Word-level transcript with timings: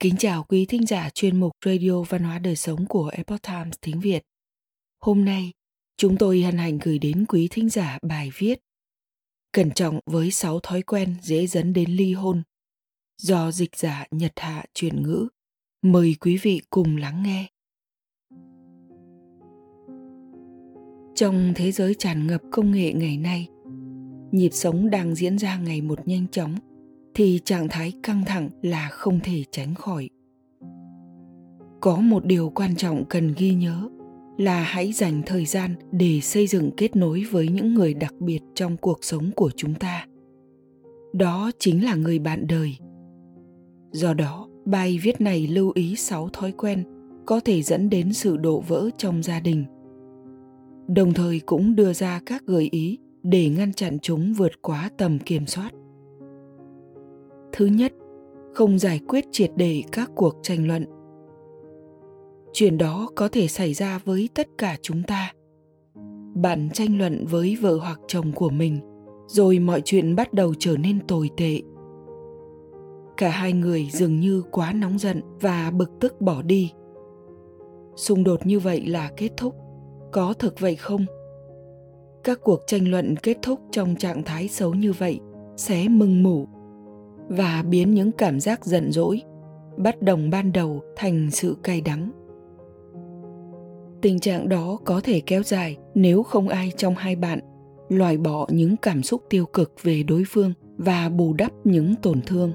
Kính 0.00 0.16
chào 0.18 0.44
quý 0.48 0.66
thính 0.66 0.86
giả 0.86 1.10
chuyên 1.10 1.40
mục 1.40 1.52
Radio 1.64 2.02
Văn 2.02 2.22
hóa 2.22 2.38
Đời 2.38 2.56
Sống 2.56 2.86
của 2.86 3.08
Epoch 3.08 3.42
Times 3.42 3.74
tiếng 3.80 4.00
Việt. 4.00 4.22
Hôm 5.00 5.24
nay, 5.24 5.52
chúng 5.96 6.16
tôi 6.16 6.42
hân 6.42 6.58
hạnh 6.58 6.78
gửi 6.82 6.98
đến 6.98 7.24
quý 7.28 7.48
thính 7.50 7.68
giả 7.68 7.98
bài 8.02 8.30
viết 8.38 8.60
Cẩn 9.52 9.70
trọng 9.70 10.00
với 10.06 10.30
6 10.30 10.60
thói 10.60 10.82
quen 10.82 11.14
dễ 11.22 11.46
dẫn 11.46 11.72
đến 11.72 11.90
ly 11.90 12.12
hôn 12.12 12.42
do 13.22 13.50
dịch 13.50 13.76
giả 13.76 14.06
Nhật 14.10 14.32
Hạ 14.36 14.64
chuyển 14.74 15.02
ngữ. 15.02 15.28
Mời 15.82 16.16
quý 16.20 16.36
vị 16.36 16.60
cùng 16.70 16.96
lắng 16.96 17.22
nghe. 17.22 17.46
Trong 21.14 21.52
thế 21.56 21.72
giới 21.72 21.94
tràn 21.94 22.26
ngập 22.26 22.42
công 22.50 22.72
nghệ 22.72 22.92
ngày 22.92 23.16
nay, 23.16 23.48
nhịp 24.32 24.50
sống 24.52 24.90
đang 24.90 25.14
diễn 25.14 25.38
ra 25.38 25.58
ngày 25.58 25.80
một 25.80 26.08
nhanh 26.08 26.28
chóng 26.28 26.56
thì 27.18 27.40
trạng 27.44 27.68
thái 27.68 27.92
căng 28.02 28.24
thẳng 28.26 28.50
là 28.62 28.88
không 28.92 29.20
thể 29.20 29.44
tránh 29.50 29.74
khỏi. 29.74 30.08
Có 31.80 31.96
một 31.96 32.24
điều 32.24 32.50
quan 32.54 32.76
trọng 32.76 33.04
cần 33.08 33.34
ghi 33.38 33.54
nhớ 33.54 33.88
là 34.36 34.62
hãy 34.62 34.92
dành 34.92 35.22
thời 35.26 35.44
gian 35.44 35.74
để 35.92 36.20
xây 36.20 36.46
dựng 36.46 36.70
kết 36.76 36.96
nối 36.96 37.24
với 37.30 37.48
những 37.48 37.74
người 37.74 37.94
đặc 37.94 38.14
biệt 38.20 38.38
trong 38.54 38.76
cuộc 38.76 38.98
sống 39.04 39.30
của 39.36 39.50
chúng 39.56 39.74
ta. 39.74 40.06
Đó 41.12 41.50
chính 41.58 41.84
là 41.84 41.94
người 41.94 42.18
bạn 42.18 42.46
đời. 42.46 42.76
Do 43.92 44.14
đó, 44.14 44.48
bài 44.64 44.98
viết 45.02 45.20
này 45.20 45.46
lưu 45.46 45.72
ý 45.74 45.96
6 45.96 46.28
thói 46.28 46.52
quen 46.52 46.84
có 47.26 47.40
thể 47.40 47.62
dẫn 47.62 47.90
đến 47.90 48.12
sự 48.12 48.36
đổ 48.36 48.60
vỡ 48.60 48.90
trong 48.98 49.22
gia 49.22 49.40
đình. 49.40 49.64
Đồng 50.88 51.12
thời 51.12 51.40
cũng 51.40 51.76
đưa 51.76 51.92
ra 51.92 52.20
các 52.26 52.46
gợi 52.46 52.68
ý 52.72 52.98
để 53.22 53.48
ngăn 53.48 53.72
chặn 53.72 53.98
chúng 54.02 54.32
vượt 54.32 54.62
quá 54.62 54.90
tầm 54.96 55.18
kiểm 55.18 55.46
soát 55.46 55.70
thứ 57.58 57.66
nhất, 57.66 57.92
không 58.54 58.78
giải 58.78 59.00
quyết 59.08 59.24
triệt 59.32 59.50
để 59.56 59.82
các 59.92 60.10
cuộc 60.14 60.34
tranh 60.42 60.66
luận. 60.66 60.84
Chuyện 62.52 62.78
đó 62.78 63.08
có 63.14 63.28
thể 63.28 63.48
xảy 63.48 63.74
ra 63.74 64.00
với 64.04 64.28
tất 64.34 64.48
cả 64.58 64.76
chúng 64.82 65.02
ta. 65.02 65.32
Bạn 66.34 66.68
tranh 66.72 66.98
luận 66.98 67.24
với 67.30 67.56
vợ 67.60 67.78
hoặc 67.78 68.00
chồng 68.06 68.32
của 68.32 68.50
mình, 68.50 68.80
rồi 69.26 69.58
mọi 69.58 69.82
chuyện 69.84 70.16
bắt 70.16 70.32
đầu 70.32 70.54
trở 70.58 70.76
nên 70.76 71.06
tồi 71.06 71.30
tệ. 71.36 71.60
Cả 73.16 73.28
hai 73.28 73.52
người 73.52 73.88
dường 73.92 74.20
như 74.20 74.42
quá 74.50 74.72
nóng 74.72 74.98
giận 74.98 75.20
và 75.40 75.70
bực 75.70 75.90
tức 76.00 76.20
bỏ 76.20 76.42
đi. 76.42 76.72
Xung 77.96 78.24
đột 78.24 78.46
như 78.46 78.58
vậy 78.60 78.86
là 78.86 79.10
kết 79.16 79.30
thúc, 79.36 79.54
có 80.12 80.32
thực 80.32 80.60
vậy 80.60 80.76
không? 80.76 81.06
Các 82.24 82.38
cuộc 82.42 82.60
tranh 82.66 82.90
luận 82.90 83.16
kết 83.22 83.38
thúc 83.42 83.60
trong 83.70 83.96
trạng 83.96 84.22
thái 84.22 84.48
xấu 84.48 84.74
như 84.74 84.92
vậy 84.92 85.20
sẽ 85.56 85.88
mừng 85.88 86.22
mủ 86.22 86.48
và 87.28 87.64
biến 87.68 87.94
những 87.94 88.12
cảm 88.12 88.40
giác 88.40 88.64
giận 88.64 88.92
dỗi 88.92 89.22
bất 89.76 90.02
đồng 90.02 90.30
ban 90.30 90.52
đầu 90.52 90.80
thành 90.96 91.30
sự 91.30 91.56
cay 91.62 91.80
đắng. 91.80 92.10
Tình 94.02 94.18
trạng 94.18 94.48
đó 94.48 94.78
có 94.84 95.00
thể 95.04 95.20
kéo 95.20 95.42
dài 95.42 95.76
nếu 95.94 96.22
không 96.22 96.48
ai 96.48 96.72
trong 96.76 96.94
hai 96.94 97.16
bạn 97.16 97.38
loại 97.88 98.18
bỏ 98.18 98.46
những 98.50 98.76
cảm 98.76 99.02
xúc 99.02 99.22
tiêu 99.30 99.46
cực 99.46 99.72
về 99.82 100.02
đối 100.02 100.24
phương 100.28 100.52
và 100.76 101.08
bù 101.08 101.32
đắp 101.32 101.52
những 101.64 101.94
tổn 101.94 102.20
thương. 102.26 102.52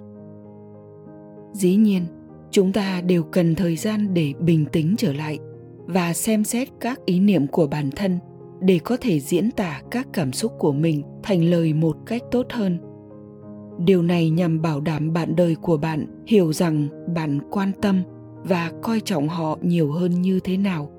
Dĩ 1.53 1.75
nhiên, 1.75 2.05
chúng 2.51 2.73
ta 2.73 3.01
đều 3.01 3.23
cần 3.23 3.55
thời 3.55 3.75
gian 3.75 4.13
để 4.13 4.33
bình 4.39 4.65
tĩnh 4.71 4.95
trở 4.97 5.13
lại 5.13 5.39
và 5.85 6.13
xem 6.13 6.43
xét 6.43 6.67
các 6.79 7.05
ý 7.05 7.19
niệm 7.19 7.47
của 7.47 7.67
bản 7.67 7.89
thân 7.95 8.19
để 8.61 8.79
có 8.83 8.97
thể 9.01 9.19
diễn 9.19 9.51
tả 9.51 9.81
các 9.91 10.07
cảm 10.13 10.33
xúc 10.33 10.51
của 10.59 10.71
mình 10.71 11.03
thành 11.23 11.43
lời 11.43 11.73
một 11.73 11.97
cách 12.05 12.21
tốt 12.31 12.45
hơn 12.49 12.77
điều 13.79 14.01
này 14.01 14.29
nhằm 14.29 14.61
bảo 14.61 14.81
đảm 14.81 15.13
bạn 15.13 15.35
đời 15.35 15.55
của 15.55 15.77
bạn, 15.77 16.23
hiểu 16.27 16.53
rằng 16.53 16.87
bạn 17.15 17.39
quan 17.51 17.71
tâm 17.81 18.03
và 18.43 18.71
coi 18.81 18.99
trọng 18.99 19.27
họ 19.27 19.57
nhiều 19.61 19.91
hơn 19.91 20.21
như 20.21 20.39
thế 20.39 20.57
nào, 20.57 20.89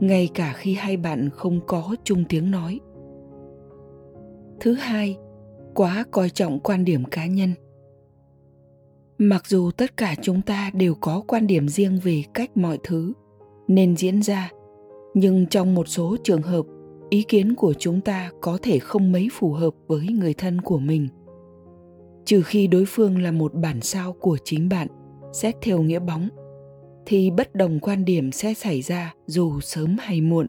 ngay 0.00 0.28
cả 0.34 0.52
khi 0.56 0.74
hai 0.74 0.96
bạn 0.96 1.30
không 1.30 1.60
có 1.66 1.96
chung 2.04 2.24
tiếng 2.28 2.50
nói. 2.50 2.80
Thứ 4.60 4.74
hai, 4.74 5.16
quá 5.74 6.04
coi 6.10 6.30
trọng 6.30 6.60
quan 6.60 6.84
điểm 6.84 7.04
cá 7.04 7.26
nhân. 7.26 7.54
Mặc 9.18 9.46
dù 9.46 9.70
tất 9.70 9.96
cả 9.96 10.14
chúng 10.22 10.42
ta 10.42 10.70
đều 10.74 10.94
có 10.94 11.22
quan 11.26 11.46
điểm 11.46 11.68
riêng 11.68 11.98
về 12.02 12.22
cách 12.34 12.56
mọi 12.56 12.78
thứ 12.82 13.12
nên 13.68 13.96
diễn 13.96 14.22
ra, 14.22 14.50
nhưng 15.14 15.46
trong 15.46 15.74
một 15.74 15.88
số 15.88 16.16
trường 16.24 16.42
hợp, 16.42 16.66
ý 17.10 17.22
kiến 17.22 17.54
của 17.54 17.74
chúng 17.78 18.00
ta 18.00 18.30
có 18.40 18.58
thể 18.62 18.78
không 18.78 19.12
mấy 19.12 19.28
phù 19.32 19.52
hợp 19.52 19.74
với 19.86 20.06
người 20.06 20.34
thân 20.34 20.60
của 20.60 20.78
mình 20.78 21.08
trừ 22.24 22.42
khi 22.42 22.66
đối 22.66 22.84
phương 22.86 23.22
là 23.22 23.30
một 23.30 23.54
bản 23.54 23.80
sao 23.80 24.12
của 24.12 24.38
chính 24.44 24.68
bạn, 24.68 24.88
xét 25.32 25.54
theo 25.62 25.82
nghĩa 25.82 25.98
bóng, 25.98 26.28
thì 27.06 27.30
bất 27.30 27.54
đồng 27.54 27.80
quan 27.80 28.04
điểm 28.04 28.32
sẽ 28.32 28.54
xảy 28.54 28.82
ra 28.82 29.14
dù 29.26 29.60
sớm 29.60 29.96
hay 30.00 30.20
muộn. 30.20 30.46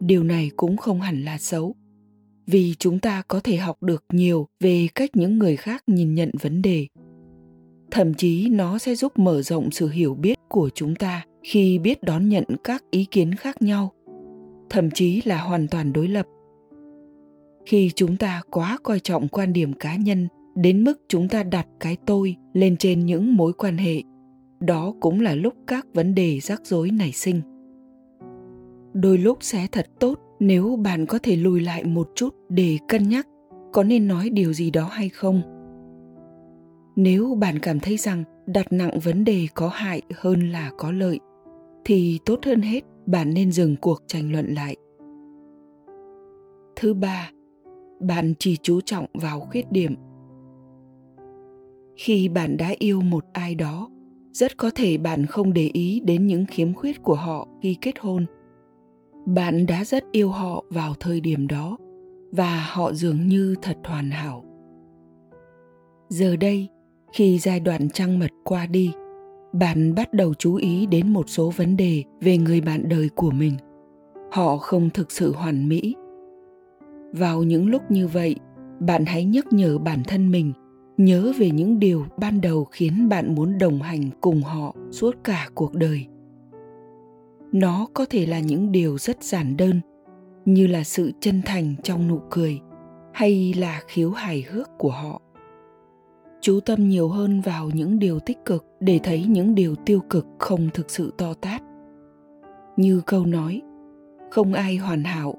Điều 0.00 0.22
này 0.22 0.50
cũng 0.56 0.76
không 0.76 1.00
hẳn 1.00 1.22
là 1.22 1.38
xấu, 1.38 1.74
vì 2.46 2.74
chúng 2.78 2.98
ta 2.98 3.22
có 3.28 3.40
thể 3.40 3.56
học 3.56 3.82
được 3.82 4.04
nhiều 4.12 4.46
về 4.60 4.88
cách 4.94 5.10
những 5.14 5.38
người 5.38 5.56
khác 5.56 5.82
nhìn 5.86 6.14
nhận 6.14 6.30
vấn 6.42 6.62
đề. 6.62 6.86
Thậm 7.90 8.14
chí 8.14 8.48
nó 8.48 8.78
sẽ 8.78 8.94
giúp 8.94 9.18
mở 9.18 9.42
rộng 9.42 9.70
sự 9.70 9.88
hiểu 9.88 10.14
biết 10.14 10.38
của 10.48 10.70
chúng 10.74 10.94
ta 10.94 11.24
khi 11.42 11.78
biết 11.78 12.02
đón 12.02 12.28
nhận 12.28 12.44
các 12.64 12.84
ý 12.90 13.04
kiến 13.04 13.34
khác 13.34 13.62
nhau, 13.62 13.92
thậm 14.70 14.90
chí 14.90 15.22
là 15.24 15.38
hoàn 15.38 15.68
toàn 15.68 15.92
đối 15.92 16.08
lập 16.08 16.26
khi 17.66 17.90
chúng 17.94 18.16
ta 18.16 18.42
quá 18.50 18.78
coi 18.82 19.00
trọng 19.00 19.28
quan 19.28 19.52
điểm 19.52 19.72
cá 19.72 19.96
nhân, 19.96 20.28
đến 20.54 20.84
mức 20.84 21.00
chúng 21.08 21.28
ta 21.28 21.42
đặt 21.42 21.66
cái 21.80 21.96
tôi 22.06 22.36
lên 22.52 22.76
trên 22.76 23.06
những 23.06 23.36
mối 23.36 23.52
quan 23.52 23.76
hệ, 23.76 24.02
đó 24.60 24.94
cũng 25.00 25.20
là 25.20 25.34
lúc 25.34 25.54
các 25.66 25.86
vấn 25.94 26.14
đề 26.14 26.40
rắc 26.40 26.66
rối 26.66 26.90
nảy 26.90 27.12
sinh. 27.12 27.40
Đôi 28.92 29.18
lúc 29.18 29.38
sẽ 29.40 29.66
thật 29.72 29.86
tốt 30.00 30.18
nếu 30.40 30.76
bạn 30.76 31.06
có 31.06 31.18
thể 31.22 31.36
lùi 31.36 31.60
lại 31.60 31.84
một 31.84 32.10
chút 32.14 32.34
để 32.48 32.78
cân 32.88 33.08
nhắc 33.08 33.26
có 33.72 33.82
nên 33.82 34.08
nói 34.08 34.30
điều 34.30 34.52
gì 34.52 34.70
đó 34.70 34.88
hay 34.92 35.08
không. 35.08 35.42
Nếu 36.96 37.34
bạn 37.34 37.58
cảm 37.58 37.80
thấy 37.80 37.96
rằng 37.96 38.24
đặt 38.46 38.66
nặng 38.72 38.98
vấn 39.04 39.24
đề 39.24 39.46
có 39.54 39.68
hại 39.68 40.02
hơn 40.14 40.52
là 40.52 40.70
có 40.78 40.92
lợi, 40.92 41.18
thì 41.84 42.18
tốt 42.24 42.38
hơn 42.44 42.60
hết 42.60 42.84
bạn 43.06 43.34
nên 43.34 43.52
dừng 43.52 43.76
cuộc 43.76 44.02
tranh 44.06 44.32
luận 44.32 44.54
lại. 44.54 44.76
Thứ 46.76 46.94
ba 46.94 47.30
bạn 48.00 48.34
chỉ 48.38 48.56
chú 48.62 48.80
trọng 48.80 49.06
vào 49.14 49.40
khuyết 49.40 49.72
điểm. 49.72 49.94
Khi 51.96 52.28
bạn 52.28 52.56
đã 52.56 52.74
yêu 52.78 53.00
một 53.00 53.24
ai 53.32 53.54
đó, 53.54 53.90
rất 54.32 54.56
có 54.56 54.70
thể 54.74 54.98
bạn 54.98 55.26
không 55.26 55.52
để 55.52 55.70
ý 55.72 56.00
đến 56.04 56.26
những 56.26 56.46
khiếm 56.46 56.74
khuyết 56.74 57.02
của 57.02 57.14
họ 57.14 57.48
khi 57.62 57.76
kết 57.80 57.94
hôn. 58.00 58.26
Bạn 59.26 59.66
đã 59.66 59.84
rất 59.84 60.04
yêu 60.12 60.30
họ 60.30 60.64
vào 60.70 60.94
thời 61.00 61.20
điểm 61.20 61.46
đó, 61.46 61.78
và 62.32 62.66
họ 62.72 62.92
dường 62.92 63.28
như 63.28 63.54
thật 63.62 63.76
hoàn 63.84 64.10
hảo. 64.10 64.44
Giờ 66.08 66.36
đây, 66.36 66.68
khi 67.12 67.38
giai 67.38 67.60
đoạn 67.60 67.90
trăng 67.90 68.18
mật 68.18 68.30
qua 68.44 68.66
đi, 68.66 68.92
bạn 69.52 69.94
bắt 69.94 70.12
đầu 70.12 70.34
chú 70.34 70.54
ý 70.54 70.86
đến 70.86 71.12
một 71.12 71.28
số 71.28 71.52
vấn 71.56 71.76
đề 71.76 72.02
về 72.20 72.38
người 72.38 72.60
bạn 72.60 72.88
đời 72.88 73.08
của 73.16 73.30
mình. 73.30 73.56
Họ 74.32 74.56
không 74.56 74.90
thực 74.90 75.12
sự 75.12 75.32
hoàn 75.32 75.68
mỹ 75.68 75.94
vào 77.16 77.42
những 77.42 77.66
lúc 77.66 77.82
như 77.90 78.08
vậy, 78.08 78.36
bạn 78.80 79.04
hãy 79.06 79.24
nhắc 79.24 79.52
nhở 79.52 79.78
bản 79.78 80.02
thân 80.06 80.30
mình, 80.30 80.52
nhớ 80.96 81.32
về 81.38 81.50
những 81.50 81.78
điều 81.78 82.06
ban 82.18 82.40
đầu 82.40 82.64
khiến 82.64 83.08
bạn 83.08 83.34
muốn 83.34 83.58
đồng 83.58 83.82
hành 83.82 84.10
cùng 84.20 84.42
họ 84.42 84.74
suốt 84.90 85.16
cả 85.24 85.48
cuộc 85.54 85.74
đời. 85.74 86.06
Nó 87.52 87.86
có 87.94 88.06
thể 88.10 88.26
là 88.26 88.40
những 88.40 88.72
điều 88.72 88.98
rất 88.98 89.22
giản 89.22 89.56
đơn, 89.56 89.80
như 90.44 90.66
là 90.66 90.84
sự 90.84 91.12
chân 91.20 91.42
thành 91.44 91.74
trong 91.82 92.08
nụ 92.08 92.20
cười, 92.30 92.60
hay 93.12 93.54
là 93.54 93.80
khiếu 93.88 94.10
hài 94.10 94.42
hước 94.42 94.68
của 94.78 94.90
họ. 94.90 95.20
Chú 96.40 96.60
tâm 96.60 96.88
nhiều 96.88 97.08
hơn 97.08 97.40
vào 97.40 97.70
những 97.74 97.98
điều 97.98 98.18
tích 98.18 98.38
cực 98.44 98.64
để 98.80 99.00
thấy 99.02 99.24
những 99.24 99.54
điều 99.54 99.74
tiêu 99.74 100.00
cực 100.10 100.26
không 100.38 100.68
thực 100.74 100.90
sự 100.90 101.12
to 101.18 101.34
tát. 101.34 101.62
Như 102.76 103.02
câu 103.06 103.26
nói, 103.26 103.62
không 104.30 104.52
ai 104.52 104.76
hoàn 104.76 105.04
hảo 105.04 105.34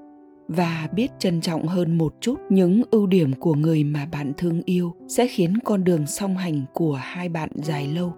và 0.48 0.90
biết 0.92 1.08
trân 1.20 1.42
trọng 1.42 1.68
hơn 1.68 1.98
một 1.98 2.16
chút 2.22 2.36
những 2.50 2.82
ưu 2.92 3.08
điểm 3.08 3.34
của 3.34 3.54
người 3.54 3.84
mà 3.84 4.06
bạn 4.12 4.34
thương 4.38 4.62
yêu 4.66 4.94
sẽ 5.08 5.28
khiến 5.28 5.58
con 5.64 5.84
đường 5.84 6.08
song 6.08 6.38
hành 6.38 6.62
của 6.74 6.94
hai 6.94 7.30
bạn 7.30 7.50
dài 7.56 7.88
lâu. 7.88 8.14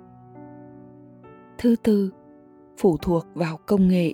Thứ 1.57 1.75
tư, 1.83 2.11
phụ 2.77 2.97
thuộc 2.97 3.25
vào 3.33 3.57
công 3.65 3.87
nghệ. 3.87 4.13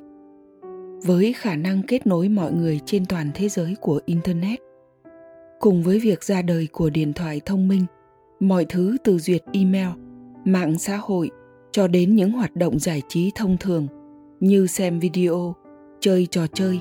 Với 1.05 1.33
khả 1.33 1.55
năng 1.55 1.81
kết 1.87 2.07
nối 2.07 2.29
mọi 2.29 2.51
người 2.51 2.79
trên 2.85 3.05
toàn 3.05 3.31
thế 3.33 3.49
giới 3.49 3.75
của 3.81 4.01
internet, 4.05 4.59
cùng 5.59 5.83
với 5.83 5.99
việc 5.99 6.23
ra 6.23 6.41
đời 6.41 6.67
của 6.71 6.89
điện 6.89 7.13
thoại 7.13 7.41
thông 7.45 7.67
minh, 7.67 7.85
mọi 8.39 8.65
thứ 8.69 8.97
từ 9.03 9.17
duyệt 9.17 9.43
email, 9.53 9.87
mạng 10.45 10.77
xã 10.77 10.97
hội 10.97 11.29
cho 11.71 11.87
đến 11.87 12.15
những 12.15 12.31
hoạt 12.31 12.55
động 12.55 12.79
giải 12.79 13.01
trí 13.07 13.31
thông 13.35 13.57
thường 13.57 13.87
như 14.39 14.67
xem 14.67 14.99
video, 14.99 15.55
chơi 15.99 16.27
trò 16.31 16.47
chơi 16.53 16.79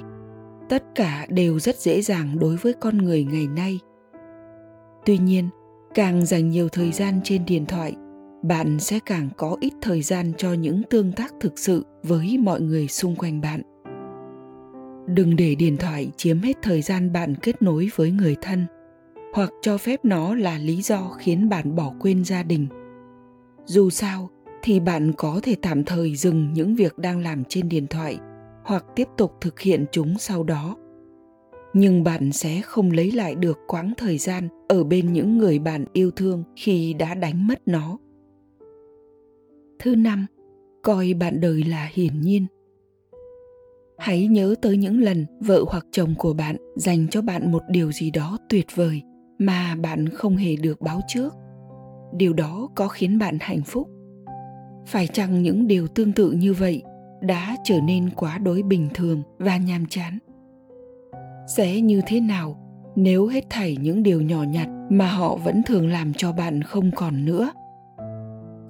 tất 0.68 0.84
cả 0.94 1.26
đều 1.28 1.58
rất 1.58 1.76
dễ 1.76 2.02
dàng 2.02 2.38
đối 2.38 2.56
với 2.56 2.72
con 2.72 2.98
người 2.98 3.24
ngày 3.24 3.46
nay. 3.46 3.80
Tuy 5.06 5.18
nhiên, 5.18 5.48
càng 5.94 6.26
dành 6.26 6.48
nhiều 6.48 6.68
thời 6.68 6.92
gian 6.92 7.20
trên 7.24 7.44
điện 7.44 7.66
thoại, 7.66 7.96
bạn 8.42 8.80
sẽ 8.80 8.98
càng 9.06 9.28
có 9.36 9.56
ít 9.60 9.72
thời 9.80 10.02
gian 10.02 10.32
cho 10.38 10.52
những 10.52 10.82
tương 10.90 11.12
tác 11.12 11.34
thực 11.40 11.58
sự 11.58 11.84
với 12.02 12.38
mọi 12.38 12.60
người 12.60 12.88
xung 12.88 13.16
quanh 13.16 13.40
bạn. 13.40 13.62
Đừng 15.06 15.36
để 15.36 15.54
điện 15.54 15.76
thoại 15.76 16.10
chiếm 16.16 16.38
hết 16.38 16.56
thời 16.62 16.82
gian 16.82 17.12
bạn 17.12 17.34
kết 17.42 17.62
nối 17.62 17.90
với 17.96 18.10
người 18.10 18.36
thân, 18.40 18.66
hoặc 19.34 19.50
cho 19.62 19.78
phép 19.78 20.04
nó 20.04 20.34
là 20.34 20.58
lý 20.58 20.82
do 20.82 21.10
khiến 21.18 21.48
bạn 21.48 21.76
bỏ 21.76 21.92
quên 22.00 22.24
gia 22.24 22.42
đình. 22.42 22.66
Dù 23.64 23.90
sao, 23.90 24.30
thì 24.62 24.80
bạn 24.80 25.12
có 25.16 25.40
thể 25.42 25.56
tạm 25.62 25.84
thời 25.84 26.16
dừng 26.16 26.52
những 26.52 26.74
việc 26.74 26.98
đang 26.98 27.20
làm 27.20 27.44
trên 27.44 27.68
điện 27.68 27.86
thoại 27.86 28.18
hoặc 28.64 28.84
tiếp 28.96 29.08
tục 29.16 29.32
thực 29.40 29.60
hiện 29.60 29.84
chúng 29.92 30.18
sau 30.18 30.42
đó. 30.42 30.76
Nhưng 31.74 32.04
bạn 32.04 32.32
sẽ 32.32 32.60
không 32.60 32.90
lấy 32.90 33.12
lại 33.12 33.34
được 33.34 33.58
quãng 33.66 33.92
thời 33.96 34.18
gian 34.18 34.48
ở 34.68 34.84
bên 34.84 35.12
những 35.12 35.38
người 35.38 35.58
bạn 35.58 35.84
yêu 35.92 36.10
thương 36.10 36.44
khi 36.56 36.94
đã 36.94 37.14
đánh 37.14 37.46
mất 37.46 37.62
nó. 37.66 37.98
Thứ 39.78 39.94
năm, 39.94 40.26
coi 40.82 41.14
bạn 41.14 41.40
đời 41.40 41.62
là 41.64 41.90
hiển 41.92 42.20
nhiên. 42.20 42.46
Hãy 43.98 44.26
nhớ 44.26 44.54
tới 44.62 44.76
những 44.76 45.00
lần 45.00 45.26
vợ 45.40 45.64
hoặc 45.68 45.86
chồng 45.90 46.14
của 46.18 46.32
bạn 46.32 46.56
dành 46.76 47.06
cho 47.10 47.22
bạn 47.22 47.52
một 47.52 47.62
điều 47.68 47.92
gì 47.92 48.10
đó 48.10 48.38
tuyệt 48.48 48.66
vời 48.74 49.02
mà 49.38 49.76
bạn 49.82 50.08
không 50.08 50.36
hề 50.36 50.56
được 50.56 50.80
báo 50.80 51.00
trước. 51.08 51.34
Điều 52.16 52.32
đó 52.32 52.68
có 52.74 52.88
khiến 52.88 53.18
bạn 53.18 53.38
hạnh 53.40 53.62
phúc. 53.62 53.88
Phải 54.86 55.06
chăng 55.06 55.42
những 55.42 55.66
điều 55.66 55.86
tương 55.86 56.12
tự 56.12 56.30
như 56.30 56.52
vậy 56.52 56.82
đã 57.24 57.56
trở 57.64 57.80
nên 57.80 58.10
quá 58.10 58.38
đối 58.38 58.62
bình 58.62 58.88
thường 58.94 59.22
và 59.38 59.56
nhàm 59.56 59.86
chán. 59.86 60.18
Sẽ 61.56 61.80
như 61.80 62.00
thế 62.06 62.20
nào, 62.20 62.56
nếu 62.96 63.26
hết 63.26 63.44
thảy 63.50 63.76
những 63.80 64.02
điều 64.02 64.22
nhỏ 64.22 64.42
nhặt 64.42 64.68
mà 64.90 65.06
họ 65.06 65.36
vẫn 65.36 65.62
thường 65.66 65.88
làm 65.88 66.12
cho 66.12 66.32
bạn 66.32 66.62
không 66.62 66.90
còn 66.90 67.24
nữa? 67.24 67.50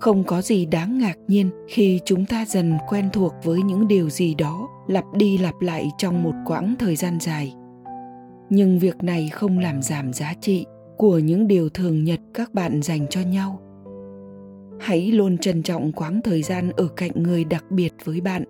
Không 0.01 0.25
có 0.25 0.43
gì 0.43 0.67
đáng 0.67 0.99
ngạc 0.99 1.19
nhiên 1.29 1.51
khi 1.69 2.01
chúng 2.05 2.27
ta 2.27 2.45
dần 2.45 2.79
quen 2.89 3.09
thuộc 3.13 3.33
với 3.45 3.63
những 3.63 3.89
điều 3.89 4.11
gì 4.11 4.35
đó 4.35 4.69
lặp 4.87 5.05
đi 5.17 5.39
lặp 5.39 5.55
lại 5.61 5.91
trong 5.99 6.23
một 6.23 6.35
quãng 6.47 6.75
thời 6.79 6.97
gian 6.97 7.21
dài. 7.21 7.55
Nhưng 8.51 8.79
việc 8.79 9.03
này 9.03 9.29
không 9.29 9.59
làm 9.59 9.83
giảm 9.83 10.13
giá 10.13 10.35
trị 10.41 10.67
của 10.97 11.19
những 11.19 11.47
điều 11.47 11.69
thường 11.69 12.05
nhật 12.05 12.21
các 12.35 12.55
bạn 12.55 12.83
dành 12.83 13.07
cho 13.11 13.21
nhau 13.21 13.61
hãy 14.85 15.13
luôn 15.13 15.39
trân 15.39 15.63
trọng 15.63 15.93
quãng 15.93 16.21
thời 16.25 16.43
gian 16.43 16.71
ở 16.71 16.89
cạnh 16.89 17.11
người 17.15 17.45
đặc 17.45 17.65
biệt 17.71 17.93
với 18.05 18.21
bạn. 18.21 18.45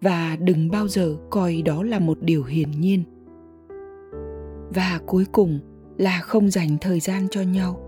Và 0.00 0.36
đừng 0.40 0.70
bao 0.70 0.88
giờ 0.88 1.16
coi 1.30 1.62
đó 1.62 1.82
là 1.82 1.98
một 1.98 2.18
điều 2.20 2.44
hiển 2.44 2.70
nhiên. 2.70 3.02
Và 4.74 5.00
cuối 5.06 5.24
cùng 5.32 5.60
là 5.98 6.20
không 6.20 6.50
dành 6.50 6.76
thời 6.80 7.00
gian 7.00 7.28
cho 7.30 7.42
nhau. 7.42 7.80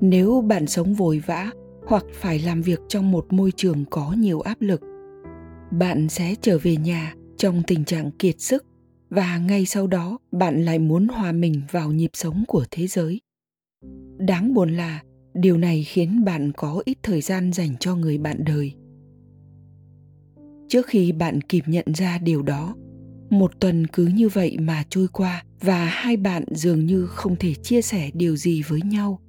Nếu 0.00 0.40
bạn 0.40 0.66
sống 0.66 0.94
vội 0.94 1.22
vã 1.26 1.50
hoặc 1.86 2.04
phải 2.12 2.38
làm 2.38 2.62
việc 2.62 2.80
trong 2.88 3.10
một 3.10 3.32
môi 3.32 3.52
trường 3.56 3.84
có 3.90 4.14
nhiều 4.18 4.40
áp 4.40 4.56
lực, 4.60 4.80
bạn 5.70 6.08
sẽ 6.08 6.34
trở 6.40 6.58
về 6.62 6.76
nhà 6.76 7.14
trong 7.36 7.62
tình 7.66 7.84
trạng 7.84 8.10
kiệt 8.10 8.40
sức 8.40 8.64
và 9.10 9.38
ngay 9.38 9.66
sau 9.66 9.86
đó 9.86 10.18
bạn 10.32 10.64
lại 10.64 10.78
muốn 10.78 11.08
hòa 11.08 11.32
mình 11.32 11.62
vào 11.70 11.92
nhịp 11.92 12.10
sống 12.12 12.44
của 12.48 12.64
thế 12.70 12.86
giới. 12.86 13.20
Đáng 14.18 14.54
buồn 14.54 14.76
là 14.76 15.02
điều 15.34 15.58
này 15.58 15.82
khiến 15.82 16.24
bạn 16.24 16.52
có 16.56 16.82
ít 16.84 16.98
thời 17.02 17.20
gian 17.20 17.52
dành 17.52 17.76
cho 17.80 17.96
người 17.96 18.18
bạn 18.18 18.44
đời. 18.44 18.74
Trước 20.68 20.86
khi 20.86 21.12
bạn 21.12 21.40
kịp 21.40 21.64
nhận 21.66 21.86
ra 21.94 22.18
điều 22.18 22.42
đó, 22.42 22.76
một 23.30 23.60
tuần 23.60 23.86
cứ 23.86 24.06
như 24.06 24.28
vậy 24.28 24.56
mà 24.58 24.84
trôi 24.90 25.08
qua 25.12 25.44
và 25.60 25.84
hai 25.84 26.16
bạn 26.16 26.44
dường 26.50 26.86
như 26.86 27.06
không 27.06 27.36
thể 27.36 27.54
chia 27.54 27.82
sẻ 27.82 28.10
điều 28.14 28.36
gì 28.36 28.62
với 28.62 28.80
nhau. 28.82 29.20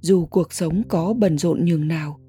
Dù 0.00 0.26
cuộc 0.26 0.52
sống 0.52 0.82
có 0.88 1.14
bận 1.14 1.38
rộn 1.38 1.64
nhường 1.64 1.88
nào, 1.88 2.20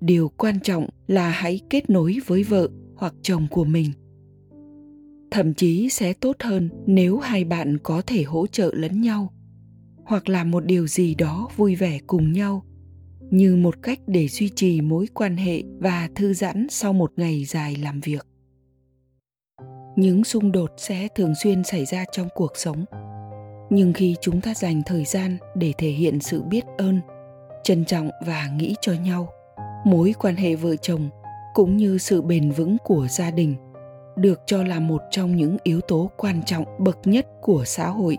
điều 0.00 0.28
quan 0.28 0.60
trọng 0.60 0.88
là 1.06 1.30
hãy 1.30 1.60
kết 1.70 1.90
nối 1.90 2.18
với 2.26 2.42
vợ 2.42 2.68
hoặc 2.96 3.14
chồng 3.22 3.46
của 3.50 3.64
mình. 3.64 3.90
Thậm 5.30 5.54
chí 5.54 5.88
sẽ 5.88 6.12
tốt 6.12 6.36
hơn 6.40 6.68
nếu 6.86 7.18
hai 7.18 7.44
bạn 7.44 7.78
có 7.82 8.02
thể 8.06 8.22
hỗ 8.22 8.46
trợ 8.46 8.70
lẫn 8.74 9.00
nhau 9.00 9.32
hoặc 10.04 10.28
làm 10.28 10.50
một 10.50 10.64
điều 10.64 10.86
gì 10.86 11.14
đó 11.14 11.48
vui 11.56 11.74
vẻ 11.74 11.98
cùng 12.06 12.32
nhau, 12.32 12.64
như 13.30 13.56
một 13.56 13.74
cách 13.82 13.98
để 14.06 14.28
duy 14.28 14.48
trì 14.48 14.80
mối 14.80 15.06
quan 15.14 15.36
hệ 15.36 15.62
và 15.78 16.08
thư 16.14 16.34
giãn 16.34 16.66
sau 16.70 16.92
một 16.92 17.12
ngày 17.16 17.44
dài 17.44 17.76
làm 17.76 18.00
việc. 18.00 18.26
Những 19.96 20.24
xung 20.24 20.52
đột 20.52 20.70
sẽ 20.76 21.08
thường 21.14 21.34
xuyên 21.42 21.64
xảy 21.64 21.84
ra 21.84 22.04
trong 22.12 22.28
cuộc 22.34 22.52
sống, 22.54 22.84
nhưng 23.70 23.92
khi 23.92 24.16
chúng 24.20 24.40
ta 24.40 24.54
dành 24.54 24.82
thời 24.86 25.04
gian 25.04 25.36
để 25.54 25.72
thể 25.78 25.88
hiện 25.90 26.20
sự 26.20 26.42
biết 26.42 26.64
ơn, 26.78 27.00
trân 27.64 27.84
trọng 27.84 28.10
và 28.26 28.48
nghĩ 28.56 28.74
cho 28.80 28.92
nhau, 28.92 29.28
mối 29.86 30.14
quan 30.18 30.36
hệ 30.36 30.54
vợ 30.54 30.76
chồng 30.76 31.10
cũng 31.54 31.76
như 31.76 31.98
sự 31.98 32.22
bền 32.22 32.50
vững 32.50 32.76
của 32.84 33.06
gia 33.10 33.30
đình 33.30 33.56
được 34.16 34.40
cho 34.46 34.62
là 34.62 34.80
một 34.80 35.02
trong 35.10 35.36
những 35.36 35.56
yếu 35.62 35.80
tố 35.80 36.10
quan 36.16 36.42
trọng 36.42 36.64
bậc 36.78 36.98
nhất 37.04 37.26
của 37.40 37.64
xã 37.64 37.88
hội 37.88 38.18